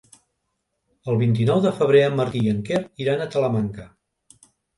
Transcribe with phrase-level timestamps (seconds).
[1.13, 3.87] El vint-i-nou de febrer en Martí i en Quer iran a Talamanca.